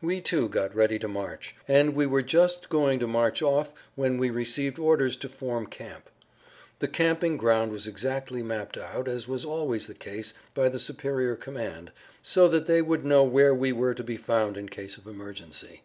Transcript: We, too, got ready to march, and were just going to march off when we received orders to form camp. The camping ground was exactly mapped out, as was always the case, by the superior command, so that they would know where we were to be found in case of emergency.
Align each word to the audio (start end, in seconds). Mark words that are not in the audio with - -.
We, 0.00 0.20
too, 0.20 0.48
got 0.48 0.72
ready 0.72 1.00
to 1.00 1.08
march, 1.08 1.56
and 1.66 1.96
were 1.96 2.22
just 2.22 2.68
going 2.68 3.00
to 3.00 3.08
march 3.08 3.42
off 3.42 3.72
when 3.96 4.18
we 4.18 4.30
received 4.30 4.78
orders 4.78 5.16
to 5.16 5.28
form 5.28 5.66
camp. 5.66 6.08
The 6.78 6.86
camping 6.86 7.36
ground 7.36 7.72
was 7.72 7.88
exactly 7.88 8.40
mapped 8.40 8.78
out, 8.78 9.08
as 9.08 9.26
was 9.26 9.44
always 9.44 9.88
the 9.88 9.94
case, 9.94 10.32
by 10.54 10.68
the 10.68 10.78
superior 10.78 11.34
command, 11.34 11.90
so 12.22 12.46
that 12.50 12.68
they 12.68 12.82
would 12.82 13.04
know 13.04 13.24
where 13.24 13.52
we 13.52 13.72
were 13.72 13.94
to 13.94 14.04
be 14.04 14.16
found 14.16 14.56
in 14.56 14.68
case 14.68 14.96
of 14.96 15.08
emergency. 15.08 15.82